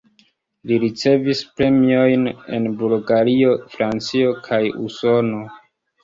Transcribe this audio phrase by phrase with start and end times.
[0.69, 2.23] Li ricevis premiojn
[2.57, 5.43] en Bulgario, Francio kaj Usono.